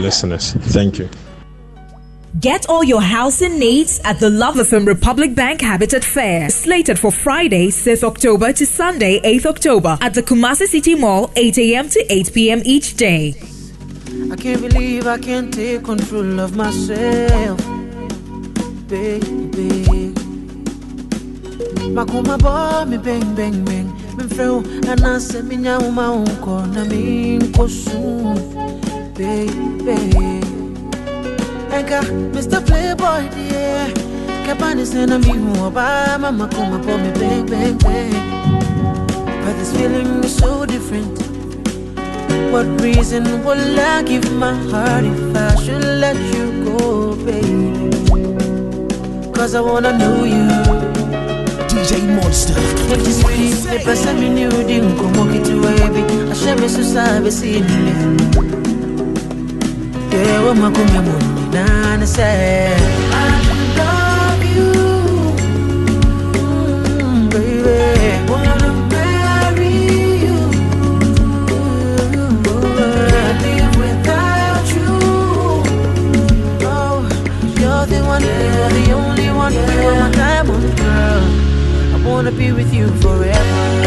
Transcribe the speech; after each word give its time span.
listeners. 0.00 0.52
Thank 0.52 0.98
you. 0.98 1.08
Get 2.40 2.68
all 2.68 2.84
your 2.84 3.00
housing 3.00 3.58
needs 3.58 3.98
at 4.04 4.20
the 4.20 4.28
Love 4.28 4.56
FM 4.56 4.86
Republic 4.86 5.34
Bank 5.34 5.62
Habitat 5.62 6.04
Fair, 6.04 6.50
slated 6.50 6.98
for 6.98 7.10
Friday, 7.10 7.68
6th 7.68 8.04
October 8.04 8.52
to 8.52 8.66
Sunday, 8.66 9.20
8th 9.20 9.46
October 9.46 9.96
at 10.02 10.12
the 10.12 10.22
Kumasi 10.22 10.66
City 10.66 10.94
Mall, 10.94 11.30
8 11.34 11.56
a.m. 11.58 11.88
to 11.88 12.04
8 12.12 12.34
p.m. 12.34 12.62
each 12.66 12.96
day. 12.96 13.34
I 14.30 14.36
can't 14.36 14.60
believe 14.60 15.06
I 15.06 15.18
can't 15.18 15.52
take 15.52 15.84
control 15.84 16.40
of 16.40 16.54
myself, 16.56 17.58
baby. 18.88 20.12
Makuma 21.96 22.36
bo 22.38 22.84
me 22.84 22.98
bang 22.98 23.34
bang 23.34 23.64
bang, 23.64 24.16
me 24.16 24.24
feel 24.28 24.58
and 24.90 25.00
I 25.06 25.18
say 25.18 25.40
me 25.40 25.56
nyau 25.56 25.90
ma 25.90 26.10
unko 26.12 26.66
na 26.74 26.84
me 26.84 27.38
nkosu, 27.38 28.85
baby. 29.16 30.40
Enka, 31.72 32.00
Mr. 32.32 32.60
Playboy, 32.64 33.28
dear. 33.34 33.92
Kapani 34.46 34.86
sena 34.86 35.18
mi 35.18 35.32
huwa 35.32 35.70
mama 36.18 36.46
kuma 36.48 36.78
po 36.78 36.98
me 36.98 37.10
bang 37.18 37.46
bang 37.46 37.78
bang. 37.78 38.12
But 39.44 39.56
this 39.58 39.72
feeling 39.72 40.22
is 40.24 40.36
so 40.36 40.66
different. 40.66 41.18
What 42.52 42.66
reason 42.80 43.24
will 43.44 43.80
I 43.80 44.02
give 44.02 44.30
my 44.32 44.54
heart 44.70 45.04
if 45.04 45.36
I 45.36 45.54
should 45.64 45.84
let 46.00 46.16
you 46.34 46.64
go, 46.64 47.16
baby? 47.16 47.90
Cause 49.32 49.54
I 49.54 49.60
wanna 49.60 49.96
know 49.98 50.24
you. 50.24 50.46
DJ 51.68 52.02
Monster. 52.16 52.54
If 52.92 53.04
this 53.04 53.20
sweet, 53.20 53.54
the 53.70 53.82
person 53.84 54.20
me 54.20 54.28
knew 54.28 54.50
didn't 54.50 54.96
come 54.98 55.16
Yeah, 60.16 60.44
what 60.44 60.56
my 60.56 60.72
come 60.72 60.88
and 60.96 62.08
say, 62.08 62.74
I 63.12 63.24
love 63.80 64.42
you, 64.56 64.72
mm, 66.40 67.30
baby. 67.30 68.30
Wanna 68.30 68.70
marry 68.92 69.74
you, 70.24 70.38
Can't 72.44 73.38
live 73.44 73.74
without 73.82 74.66
you. 74.76 74.94
Oh, 76.74 76.96
you're 77.60 77.86
the 77.92 78.00
one, 78.12 78.22
you're 78.22 78.70
the 78.78 78.84
only 78.92 79.28
one, 79.42 79.52
you're 79.52 79.94
my 80.00 80.10
diamond 80.12 80.78
girl. 80.78 81.24
I 81.94 81.96
wanna 82.06 82.32
be 82.32 82.52
with 82.52 82.72
you 82.72 82.88
forever. 83.02 83.85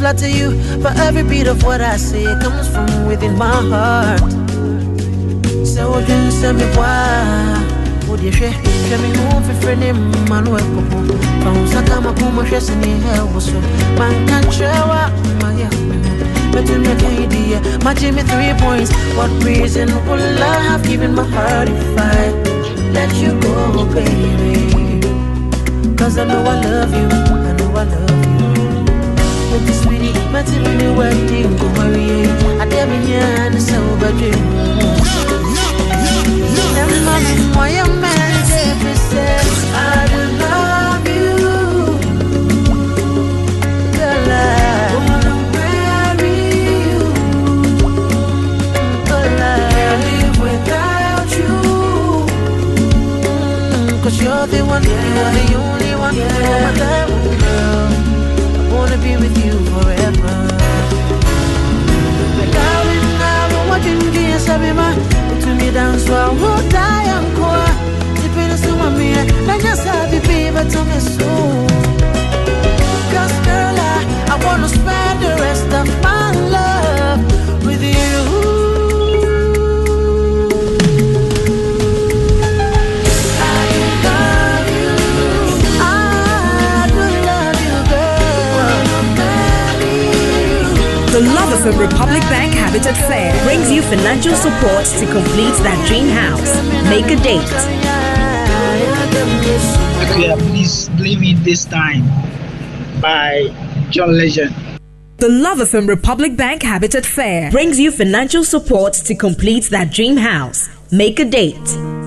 Just 0.00 0.18
to 0.18 0.30
you 0.30 0.50
But 0.82 0.96
every 0.98 1.22
beat 1.22 1.46
of 1.46 1.62
what 1.62 1.80
I 1.80 1.96
say 1.96 2.24
comes 2.40 2.68
from 2.68 3.06
within 3.06 3.36
my 3.36 3.54
heart 3.72 4.20
So 5.66 5.98
you 5.98 6.30
send 6.30 6.58
me 6.58 6.64
why 6.76 8.06
Would 8.08 8.20
you 8.20 8.32
share? 8.32 8.52
Share 8.52 8.98
me 8.98 9.16
home 9.16 9.42
for 9.42 9.54
friend 9.60 9.82
in 9.82 9.96
Manuel 10.28 10.64
Popo 10.74 11.16
Found 11.42 11.68
Sakama 11.68 12.16
Kuma 12.18 12.42
Shesini 12.44 13.00
Hell 13.02 13.28
was 13.34 13.46
so 13.46 13.60
Man 13.98 14.26
can't 14.28 14.52
show 14.52 14.66
up 14.66 15.12
my 15.42 15.58
but 16.50 16.64
make 16.78 17.02
an 17.02 17.22
idea, 17.22 17.60
matching 17.84 18.14
me 18.14 18.22
three 18.22 18.52
points. 18.58 18.90
What 19.14 19.30
reason 19.44 19.88
would 20.08 20.18
I 20.18 20.60
have 20.62 20.82
given 20.82 21.14
my 21.14 21.22
heart 21.22 21.68
if 21.68 21.98
I 21.98 22.30
let 22.90 23.14
you 23.16 23.38
go, 23.40 23.84
baby? 23.92 25.06
Cause 25.96 26.18
I 26.18 26.24
know 26.24 26.40
I 26.40 26.60
love 26.62 26.90
you, 26.90 27.06
I 27.06 27.52
know 27.52 27.70
I 27.76 27.84
love 27.84 28.26
you. 28.26 28.84
But 29.50 29.66
this 29.66 29.84
sweetie, 30.28 30.62
matching 30.62 30.78
me 30.78 30.96
wedding, 30.96 31.56
go 31.56 31.68
marry. 31.72 32.26
I 32.60 32.66
dare 32.68 32.86
me 32.86 33.06
here 33.06 33.20
and 33.20 33.60
so 33.60 33.80
bad. 33.98 34.97
Love 91.58 91.74
FM 91.74 91.80
Republic 91.80 92.22
Bank 92.22 92.54
Habitat 92.54 92.96
Fair 93.08 93.44
brings 93.44 93.68
you 93.68 93.82
financial 93.82 94.34
support 94.34 94.84
to 94.84 95.06
complete 95.06 95.54
that 95.64 95.88
dream 95.88 96.06
house. 96.06 96.54
Make 96.88 97.06
a 97.06 97.16
date. 97.16 97.42
Okay, 100.08 100.36
please 100.50 100.88
play 100.90 101.16
me 101.16 101.34
this 101.34 101.64
time 101.64 102.04
by 103.00 103.48
John 103.90 104.16
Legend. 104.16 104.54
The 105.16 105.28
Love 105.28 105.58
of 105.58 105.74
a 105.74 105.82
Republic 105.82 106.36
Bank 106.36 106.62
Habitat 106.62 107.04
Fair 107.04 107.50
brings 107.50 107.80
you 107.80 107.90
financial 107.90 108.44
support 108.44 108.92
to 108.92 109.16
complete 109.16 109.64
that 109.70 109.90
dream 109.90 110.16
house. 110.16 110.68
Make 110.92 111.18
a 111.18 111.24
date. 111.24 111.97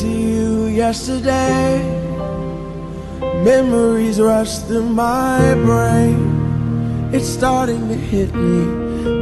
To 0.00 0.08
you 0.08 0.66
yesterday. 0.66 1.78
Memories 3.44 4.18
rush 4.20 4.58
through 4.60 4.88
my 4.88 5.54
brain. 5.54 7.10
It's 7.12 7.28
starting 7.28 7.88
to 7.88 7.94
hit 7.94 8.34
me. 8.34 8.64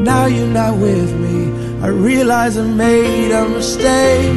Now 0.02 0.26
you're 0.26 0.46
not 0.46 0.78
with 0.78 1.12
me. 1.18 1.50
I 1.82 1.88
realize 1.88 2.56
I 2.58 2.62
made 2.62 3.32
a 3.32 3.48
mistake. 3.48 4.36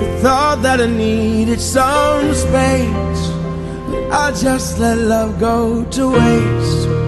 I 0.00 0.20
thought 0.22 0.62
that 0.62 0.80
I 0.80 0.86
needed 0.86 1.60
some 1.60 2.32
space. 2.32 3.22
But 3.88 4.10
I 4.12 4.32
just 4.40 4.78
let 4.78 4.98
love 4.98 5.40
go 5.40 5.84
to 5.84 6.10
waste. 6.10 7.01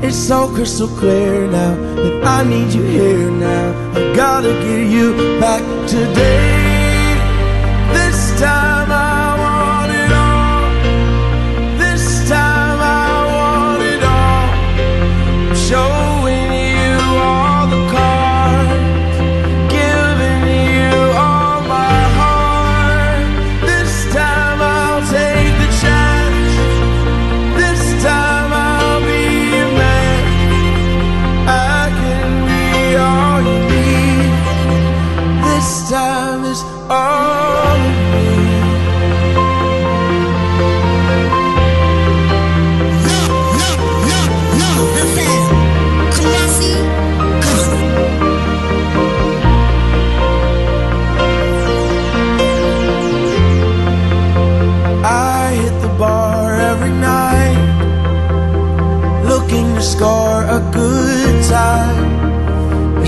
It's 0.00 0.16
so 0.16 0.48
crystal 0.54 0.86
clear 0.86 1.48
now 1.50 1.74
that 1.96 2.24
I 2.24 2.44
need 2.44 2.72
you 2.72 2.84
here 2.84 3.30
now. 3.32 3.90
I 3.98 4.14
gotta 4.14 4.52
get 4.52 4.86
you 4.88 5.40
back 5.40 5.62
today 5.88 7.18
This 7.92 8.40
time 8.40 8.92
all 8.92 9.07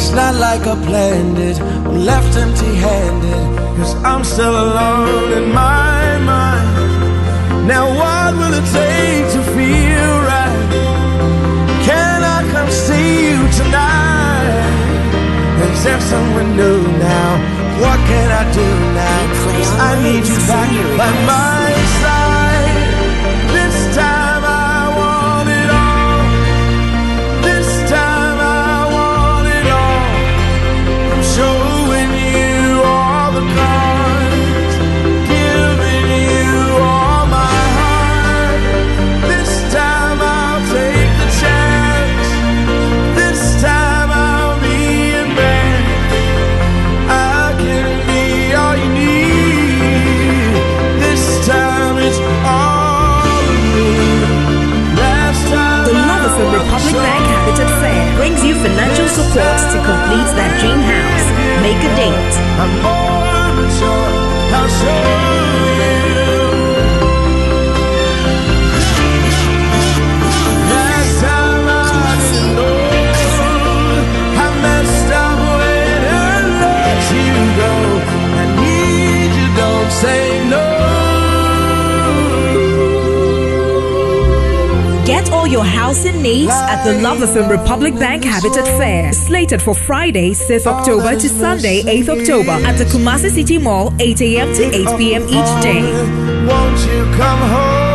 It's 0.00 0.12
not 0.12 0.34
like 0.36 0.62
I 0.62 0.76
planned 0.86 1.38
it 1.38 1.58
I'm 1.60 1.98
left 2.10 2.34
empty-handed 2.34 3.44
Cause 3.76 3.94
I'm 4.02 4.24
still 4.24 4.56
alone 4.66 5.30
in 5.38 5.52
my 5.52 6.16
mind 6.24 7.68
Now 7.68 7.84
what 8.00 8.32
will 8.32 8.54
it 8.60 8.66
take 8.72 9.26
to 9.34 9.40
feel 9.52 10.12
right? 10.32 10.70
Can 11.84 12.18
I 12.24 12.40
come 12.50 12.70
see 12.70 13.28
you 13.28 13.40
tonight? 13.60 14.64
There's 15.84 16.02
someone 16.02 16.56
new 16.56 16.80
now 16.96 17.30
What 17.84 17.98
can 18.08 18.28
I 18.40 18.44
do 18.56 18.68
now? 18.96 19.20
I 19.84 19.90
need 20.02 20.24
you 20.26 20.38
back 20.48 20.70
by 20.96 21.10
my 21.28 21.72
side 21.84 21.99
support 59.10 59.58
to 59.74 59.78
complete 59.82 60.30
that 60.38 60.52
dream 60.60 60.78
house. 60.78 61.26
Make 61.62 61.82
a 61.82 61.90
date. 61.98 62.10
Get 85.10 85.32
all 85.32 85.44
your 85.44 85.64
housing 85.64 86.22
needs 86.22 86.52
at 86.52 86.84
the 86.84 87.00
Love 87.00 87.20
Republic 87.50 87.94
Bank 87.94 88.22
Habitat 88.22 88.64
Fair, 88.78 89.12
slated 89.12 89.60
for 89.60 89.74
Friday, 89.74 90.30
5th 90.30 90.66
October 90.66 91.18
to 91.18 91.28
Sunday, 91.28 91.82
8th 91.82 92.20
October, 92.20 92.52
at 92.52 92.78
the 92.78 92.84
Kumasi 92.84 93.30
City 93.30 93.58
Mall, 93.58 93.92
8 93.98 94.20
a.m. 94.20 94.54
to 94.54 94.62
8 94.62 94.98
p.m. 94.98 95.22
each 95.24 95.62
day. 95.64 95.82
Won't 96.46 96.78
you 96.86 97.02
come 97.16 97.40
home? 97.50 97.90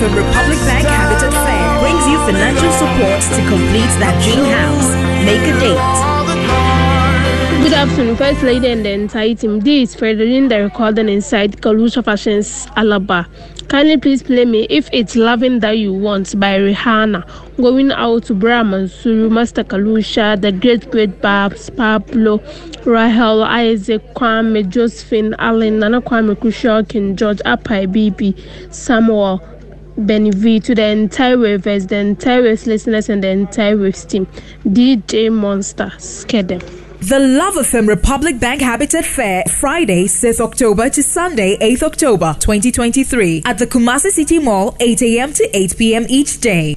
from 0.00 0.12
Republic 0.14 0.58
Bank 0.68 0.86
Habitat 0.86 1.32
Fair 1.32 1.80
brings 1.80 2.04
you 2.06 2.18
financial 2.26 2.70
support 2.72 3.22
to 3.32 3.40
complete 3.48 3.92
that 3.96 4.12
dream 4.22 4.44
house. 4.44 4.92
Make 5.24 5.40
a 5.40 5.58
date 5.58 5.95
soon, 7.96 8.14
First 8.14 8.42
Lady 8.42 8.68
and 8.68 8.84
the 8.84 8.90
entire 8.90 9.34
team. 9.34 9.60
This 9.60 9.94
is 9.94 9.96
the 9.96 10.60
recording 10.62 11.08
inside 11.08 11.62
Kalusha 11.62 12.04
Fashions 12.04 12.66
Alaba. 12.76 13.26
Kindly 13.68 13.96
please 13.96 14.22
play 14.22 14.44
me 14.44 14.66
If 14.68 14.90
It's 14.92 15.16
Loving 15.16 15.60
That 15.60 15.78
You 15.78 15.94
Want 15.94 16.38
by 16.38 16.58
Rihanna. 16.58 17.56
Going 17.56 17.90
out 17.92 18.24
to 18.24 18.34
Brahman, 18.34 18.88
Suru, 18.88 19.30
Master 19.30 19.64
Kalusha, 19.64 20.38
the 20.38 20.52
Great 20.52 20.90
Great 20.90 21.22
Babs, 21.22 21.70
Pablo, 21.70 22.42
Rahel, 22.84 23.42
Isaac, 23.42 24.02
Kwame, 24.12 24.68
Josephine, 24.68 25.34
Allen, 25.38 25.78
Nana 25.78 26.02
Kwame, 26.02 26.34
Kushok, 26.34 26.94
and 26.94 27.16
George, 27.16 27.38
Apai, 27.46 27.90
Bibi, 27.90 28.36
Samuel. 28.70 29.40
Benny 29.96 30.30
V 30.30 30.60
to 30.60 30.74
the 30.74 30.84
entire 30.84 31.38
Wavers, 31.38 31.86
the 31.86 31.96
entire 31.96 32.42
Waves 32.42 32.66
listeners, 32.66 33.08
and 33.08 33.24
the 33.24 33.28
entire 33.28 33.78
Waves 33.78 34.04
team. 34.04 34.26
DJ 34.66 35.32
Monster, 35.32 35.90
scare 35.96 36.42
them. 36.42 36.60
The 37.00 37.18
Love 37.18 37.54
FM 37.56 37.86
Republic 37.88 38.40
Bank 38.40 38.62
Habitat 38.62 39.04
Fair, 39.04 39.44
Friday, 39.44 40.04
6th 40.06 40.40
October 40.40 40.88
to 40.88 41.02
Sunday, 41.02 41.56
8th 41.58 41.82
October 41.82 42.34
2023, 42.40 43.42
at 43.44 43.58
the 43.58 43.66
Kumasi 43.66 44.10
City 44.10 44.38
Mall, 44.38 44.74
8 44.80 45.02
a.m. 45.02 45.32
to 45.34 45.56
8 45.56 45.76
p.m. 45.76 46.06
each 46.08 46.40
day. 46.40 46.74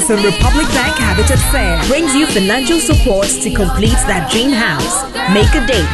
FM 0.00 0.24
Republic 0.24 0.66
Bank 0.68 0.96
Habitat 0.96 1.38
Fair 1.52 1.76
brings 1.86 2.14
you 2.14 2.26
financial 2.26 2.78
support 2.80 3.26
to 3.26 3.52
complete 3.52 4.00
that 4.08 4.30
dream 4.32 4.50
house. 4.50 5.04
Make 5.34 5.52
a 5.54 5.66
date. 5.66 5.84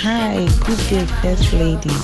Hi, 0.00 0.46
good 0.64 0.78
day, 0.88 1.04
First 1.20 1.52
Lady. 1.52 1.94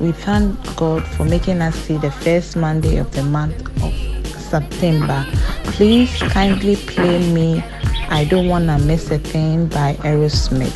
We 0.00 0.12
thank 0.12 0.56
God 0.76 1.06
for 1.08 1.26
making 1.26 1.60
us 1.60 1.74
see 1.74 1.98
the 1.98 2.10
first 2.10 2.56
Monday 2.56 2.96
of 2.96 3.10
the 3.12 3.22
month 3.22 3.60
of 3.82 3.92
September. 4.40 5.26
Please 5.64 6.10
kindly 6.30 6.76
play 6.76 7.18
me 7.30 7.62
I 8.08 8.24
Don't 8.24 8.48
Wanna 8.48 8.78
Miss 8.78 9.10
a 9.10 9.18
Thing 9.18 9.66
by 9.66 9.94
Aerosmith. 10.04 10.72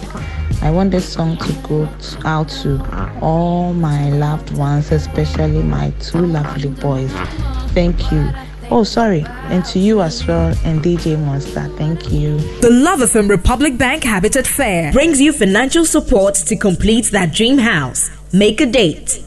I 0.62 0.70
want 0.70 0.90
this 0.90 1.11
song 1.11 1.38
to 1.38 1.52
go 1.62 1.88
out 2.26 2.50
to 2.61 2.85
all 3.23 3.73
my 3.73 4.11
loved 4.11 4.54
ones, 4.58 4.92
especially 4.92 5.62
my 5.62 5.90
two 6.00 6.26
lovely 6.26 6.68
boys. 6.68 7.12
Thank 7.73 8.12
you. 8.12 8.30
Oh, 8.68 8.82
sorry, 8.82 9.25
and 9.26 9.64
to 9.66 9.78
you 9.78 10.02
as 10.02 10.26
well, 10.26 10.52
and 10.64 10.82
DJ 10.82 11.18
Monster. 11.18 11.68
Thank 11.76 12.11
you. 12.11 12.38
The 12.61 12.70
Love 12.70 12.99
FM 13.00 13.28
Republic 13.28 13.78
Bank 13.78 14.02
Habitat 14.02 14.46
Fair 14.46 14.92
brings 14.92 15.20
you 15.20 15.32
financial 15.32 15.85
support 15.85 16.35
to 16.35 16.56
complete 16.56 17.06
that 17.12 17.32
dream 17.32 17.58
house. 17.58 18.11
Make 18.32 18.61
a 18.61 18.66
date. 18.66 19.25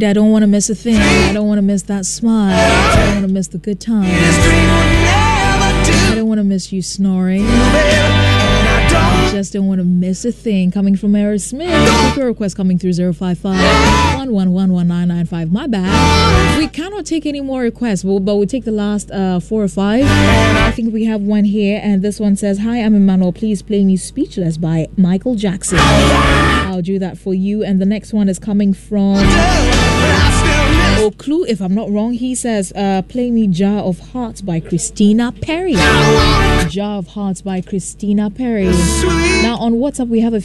Thing. 0.00 0.08
I 0.08 0.12
don't 0.14 0.30
want 0.30 0.42
to 0.42 0.46
miss 0.46 0.70
a 0.70 0.74
thing. 0.74 0.96
I 0.96 1.32
don't 1.32 1.46
want 1.46 1.58
to 1.58 1.62
miss 1.62 1.82
that 1.82 2.06
smile. 2.06 2.56
I 2.56 2.96
don't 2.96 3.14
want 3.16 3.26
to 3.26 3.32
miss 3.32 3.48
the 3.48 3.58
good 3.58 3.80
do, 5.84 5.92
I 5.92 6.14
don't 6.14 6.28
want 6.28 6.38
to 6.38 6.44
miss 6.44 6.72
you 6.72 6.80
snoring. 6.82 7.44
I. 7.46 9.30
Just 9.30 9.52
don't 9.52 9.66
want 9.68 9.78
to 9.78 9.84
miss 9.84 10.24
a 10.24 10.32
thing. 10.32 10.70
Coming 10.70 10.96
from 10.96 11.12
Aerosmith. 11.12 12.16
Your 12.16 12.26
request 12.26 12.56
coming 12.56 12.78
through 12.78 12.94
055 12.94 13.56
1111995. 14.26 15.52
My 15.52 15.66
bad. 15.66 16.58
We 16.58 16.66
cannot 16.66 17.06
take 17.06 17.26
any 17.26 17.40
more 17.40 17.60
requests, 17.62 18.02
but 18.02 18.20
but 18.20 18.36
we 18.36 18.46
take 18.46 18.64
the 18.64 18.72
last 18.72 19.10
uh, 19.10 19.38
four 19.38 19.62
or 19.62 19.68
five. 19.68 20.04
I 20.06 20.72
think 20.72 20.92
we 20.92 21.04
have 21.04 21.20
one 21.20 21.44
here, 21.44 21.80
and 21.82 22.02
this 22.02 22.18
one 22.18 22.36
says, 22.36 22.58
Hi, 22.60 22.78
I'm 22.78 22.94
Emmanuel. 22.94 23.32
Please 23.32 23.62
play 23.62 23.84
me 23.84 23.96
Speechless 23.96 24.56
by 24.56 24.88
Michael 24.96 25.36
Jackson. 25.36 25.78
I'll 26.80 26.84
do 26.84 26.98
that 26.98 27.18
for 27.18 27.34
you. 27.34 27.62
And 27.62 27.78
the 27.78 27.84
next 27.84 28.14
one 28.14 28.30
is 28.30 28.38
coming 28.38 28.72
from 28.72 29.16
Oklu, 30.96 31.46
if 31.46 31.60
I'm 31.60 31.74
not 31.74 31.90
wrong. 31.90 32.14
He 32.14 32.34
says, 32.34 32.72
uh, 32.74 33.02
Play 33.02 33.30
me 33.30 33.48
Jar 33.48 33.80
of 33.82 33.98
Hearts 33.98 34.40
by 34.40 34.60
Christina 34.60 35.30
Perri. 35.30 35.74
Jar 36.70 36.98
of 36.98 37.08
Hearts 37.08 37.42
by 37.42 37.60
Christina 37.60 38.30
Perri. 38.30 38.64
Now 39.42 39.56
on 39.58 39.74
WhatsApp, 39.74 40.08
we 40.08 40.20
have 40.20 40.32
a 40.32 40.38